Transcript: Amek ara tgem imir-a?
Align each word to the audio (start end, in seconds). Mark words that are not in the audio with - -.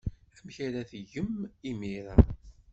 Amek 0.37 0.57
ara 0.65 0.89
tgem 0.89 1.31
imir-a? 1.69 2.15